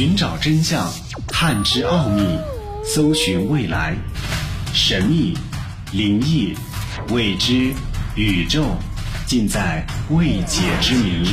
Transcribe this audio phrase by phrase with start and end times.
[0.00, 0.90] 寻找真相，
[1.28, 2.22] 探知奥秘，
[2.82, 3.94] 搜寻未来，
[4.72, 5.36] 神秘、
[5.92, 6.54] 灵异、
[7.12, 7.70] 未知、
[8.16, 8.64] 宇宙，
[9.26, 11.28] 尽在未解之谜。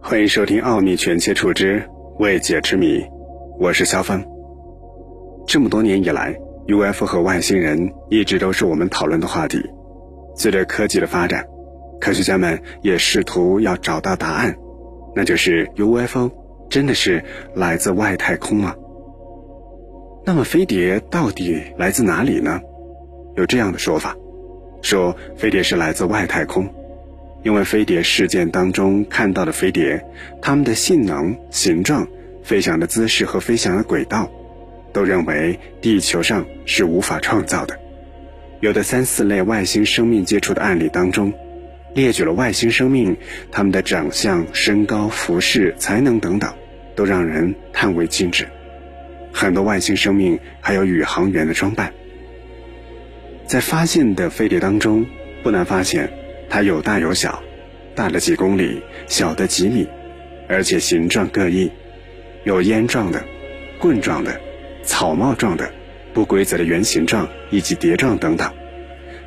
[0.00, 1.88] 欢迎收听《奥秘全接触之
[2.18, 2.98] 未解之谜》，
[3.60, 4.20] 我是肖峰。
[5.46, 6.34] 这么多年以来
[6.66, 7.78] ，UFO 和外星人
[8.10, 9.62] 一直都是我们讨论的话题。
[10.34, 11.46] 随着科技的发展，
[12.00, 14.52] 科学家们也试图要找到答案，
[15.14, 16.30] 那就是 UFO
[16.70, 17.22] 真的是
[17.54, 18.74] 来自外太空吗？
[20.24, 22.60] 那么飞碟到底来自哪里呢？
[23.36, 24.16] 有这样的说法，
[24.82, 26.68] 说飞碟是来自外太空，
[27.42, 30.04] 因为飞碟事件当中看到的飞碟，
[30.40, 32.06] 它们的性能、形状、
[32.42, 34.30] 飞翔的姿势和飞翔的轨道，
[34.92, 37.78] 都认为地球上是无法创造的。
[38.60, 41.32] 有的三四类外星生命接触的案例当中，
[41.94, 43.16] 列举了外星生命
[43.50, 46.52] 他们的长相、身高、服饰、才能等等，
[46.94, 48.46] 都让人叹为惊止。
[49.32, 51.92] 很多外星生命还有宇航员的装扮。
[53.46, 55.06] 在发现的飞碟当中，
[55.42, 56.10] 不难发现，
[56.48, 57.42] 它有大有小，
[57.94, 59.86] 大的几公里，小的几米，
[60.48, 61.70] 而且形状各异，
[62.44, 63.22] 有烟状的、
[63.78, 64.40] 棍状的、
[64.82, 65.70] 草帽状的。
[66.14, 68.52] 不规则的圆形状以及碟状等等，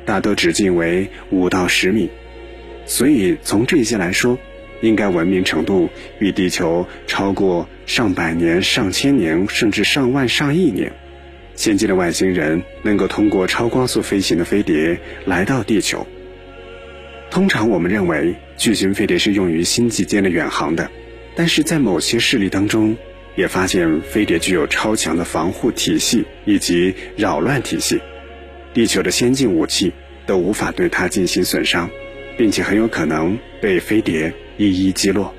[0.04, 2.08] 大多直径为五到十米，
[2.86, 4.38] 所以从这些来说，
[4.80, 10.92] 应该文明程度比地球超过上百年、上千年，甚至上万、上亿年。
[11.54, 16.06] 先进的外星人能够通过超光速飞行的飞碟来到地球。
[17.30, 20.90] 通常我们认为巨型飞碟是用于星际间的远航的，
[21.34, 22.96] 但是在某些事例当中。
[23.36, 28.00] 也发现飞碟具有超强的防护体系以及扰乱体系，
[28.72, 29.92] 地球的先进武器
[30.24, 31.90] 都无法对它进行损伤，
[32.36, 35.34] 并且很有可能被飞碟一一击落。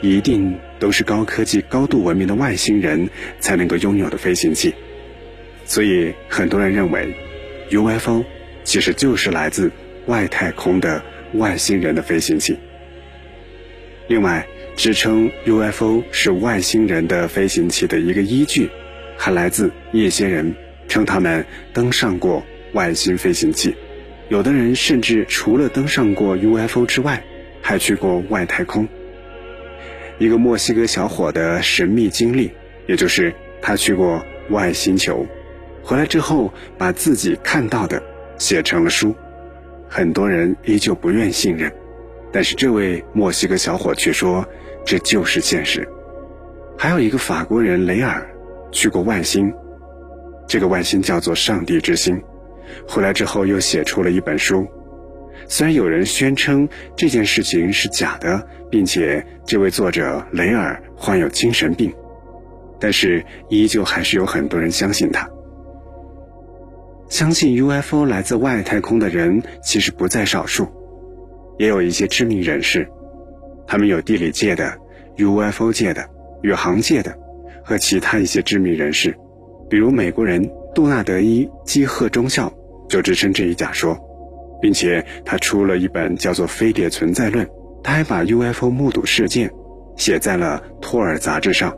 [0.00, 3.08] 一定都是高科技、高度文明的外星人
[3.40, 4.74] 才能够拥有的飞行器。
[5.64, 7.14] 所以很多人认为
[7.70, 8.24] ，UFO
[8.62, 9.70] 其实就是来自
[10.06, 11.02] 外太空的
[11.34, 12.56] 外星人的飞行器。
[14.08, 14.46] 另外。
[14.76, 18.68] 支撑 UFO 是外星人的飞行器的一个依据，
[19.16, 20.54] 还来自一些人
[20.86, 23.74] 称他们登上过外星飞行器，
[24.28, 27.22] 有的人甚至除了登上过 UFO 之外，
[27.62, 28.88] 还去过外太空。
[30.18, 32.50] 一个墨西哥小伙的神秘经历，
[32.86, 35.26] 也就是他去过外星球，
[35.82, 38.02] 回来之后把自己看到的
[38.38, 39.14] 写成了书，
[39.88, 41.72] 很多人依旧不愿信任，
[42.32, 44.46] 但是这位墨西哥小伙却说。
[44.88, 45.84] 这就是现实。
[46.78, 48.24] 还有一个法国人雷尔
[48.70, 49.52] 去过外星，
[50.46, 52.22] 这个外星叫做上帝之星，
[52.88, 54.66] 回来之后又写出了一本书。
[55.48, 61.92] 虽然有人宣称这件事情是假的，并且这位作者雷尔患有精神病，
[62.80, 65.28] 但是依旧还是有很多人相信他。
[67.08, 70.66] 相信 UFO 来自外太空的人其实不在少数，
[71.58, 72.88] 也有一些知名人士。
[73.68, 74.76] 他们有地理界的、
[75.16, 76.04] UFO 界的、
[76.42, 77.16] 宇航界的，
[77.62, 79.16] 和其他一些知名人士，
[79.70, 82.52] 比如美国人杜纳德伊基赫中校
[82.86, 83.98] 就支撑这一假说，
[84.60, 87.46] 并且他出了一本叫做《飞碟存在论》，
[87.82, 89.50] 他还把 UFO 目睹事件
[89.96, 91.74] 写在了《托尔》杂志上。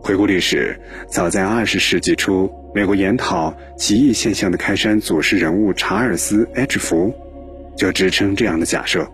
[0.00, 7.14] 回顾历史，早在二十世纪初，美国研讨奇异现象的开山祖师人物查尔斯 ·H· 福
[7.76, 9.06] 就支撑这样的假设。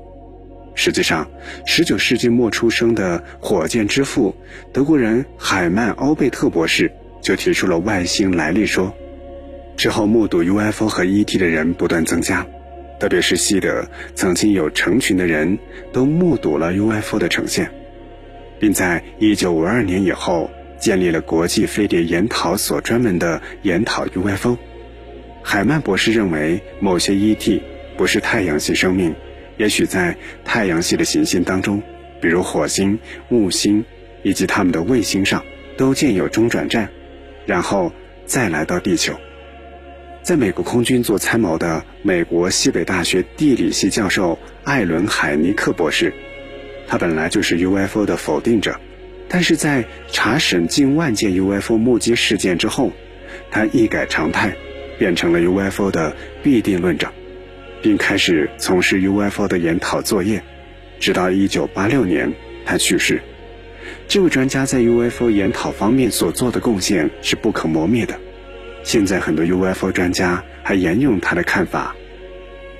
[0.76, 1.28] 实际上
[1.66, 4.32] ，19世纪末出生的火箭之父
[4.72, 6.92] 德国人海曼·奥贝特博士
[7.22, 8.94] 就提出了外星来历说。
[9.75, 12.47] 之后，目睹 UFO 和 ET 的人不断增加，
[13.00, 15.59] 特别是西德，曾经有成群的人
[15.93, 17.71] 都目睹了 UFO 的呈现，
[18.61, 24.59] 并在1952年以后建立了国际飞碟研讨所，专门的研讨 UFO。
[25.43, 27.61] 海曼博士认为，某些 ET
[27.97, 29.15] 不是太阳系生命。
[29.56, 31.82] 也许在太阳系的行星当中，
[32.20, 32.99] 比如火星、
[33.29, 33.85] 木星
[34.23, 35.44] 以及他们的卫星上，
[35.76, 36.88] 都建有中转站，
[37.47, 37.93] 然后
[38.27, 39.15] 再来到地球。
[40.23, 46.12] 在美国空军做参谋的美国西北大学地理系教授艾伦·海尼克博士，
[46.87, 48.79] 他本来就是 UFO 的否定者，
[49.29, 52.93] 但是在查审近万件 UFO 目击事件之后，
[53.50, 54.56] 他一改常态，
[54.99, 57.09] 变成了 UFO 的必定论者。
[57.83, 60.41] 并开始从事 UFO 的研讨作业，
[61.00, 62.33] 直到1986年
[62.65, 63.21] 他去世。
[64.12, 68.14] 这位专家在 UFO 研讨方面所做的贡献是不可磨灭的。
[68.82, 71.97] 现在很多 UFO 专家还沿用他的看法，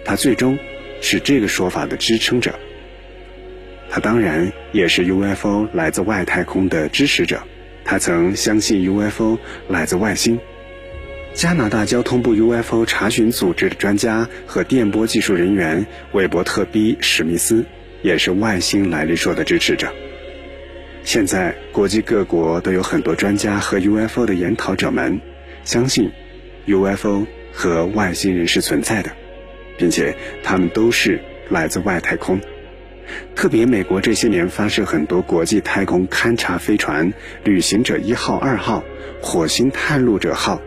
[0.05, 0.59] 他最终
[1.01, 2.55] 是这个说法的支撑者。
[3.89, 7.43] 他当然也是 UFO 来自外太空的支持者。
[7.83, 9.39] 他曾相信 UFO
[9.69, 10.39] 来自外星。
[11.33, 17.65] 加拿大交通部 UFO 查询组织的专家和电波技术人员韦伯特 ·B· 史密斯
[18.03, 19.91] 也是外星来历说的支持者。
[21.05, 25.21] 现在，国际各国都有很多专家和 UFO 的研讨者们
[25.65, 26.11] 相信
[26.67, 29.11] UFO 和外星人是存在的，
[29.77, 31.21] 并且他们都是
[31.51, 32.41] 来自外太空。
[33.35, 37.13] 特别，美国这些年发射很多国际太空勘察飞船，
[37.45, 38.83] 旅行者一号、二号、
[39.21, 40.61] 火星探路者号。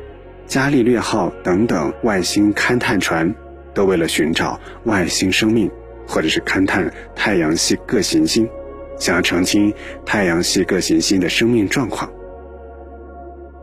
[0.45, 3.33] 伽利略号等等外星勘探船，
[3.73, 5.71] 都为了寻找外星生命，
[6.05, 8.47] 或者是勘探太阳系各行星，
[8.99, 9.73] 想要澄清
[10.05, 12.11] 太阳系各行星的生命状况。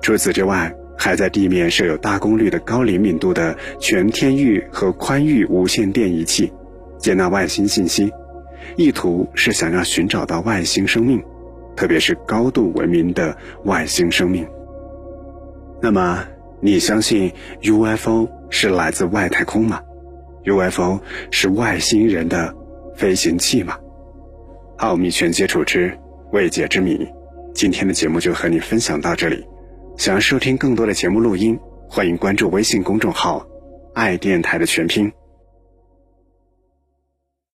[0.00, 6.52] 除此之外，还在地面设有大功率的高灵敏度的全天域和宽域无线电仪器，
[6.98, 8.12] 接纳外星信息，
[8.76, 11.22] 意图是想要寻找到外星生命，
[11.76, 14.46] 特别是高度文明的外星生命。
[15.80, 16.24] 那么。
[16.64, 19.80] 你相信 UFO 是来自外太空吗
[20.44, 21.00] ？UFO
[21.32, 22.54] 是外星人的
[22.94, 23.76] 飞行器吗？
[24.82, 25.96] 奥秘全接触之
[26.32, 27.06] 未解之谜，
[27.54, 29.46] 今天的节目就和你分享到这里。
[29.96, 31.56] 想要收听更多的节目录音，
[31.88, 33.46] 欢迎关注微信公众号
[33.94, 35.12] “爱电台”的全拼。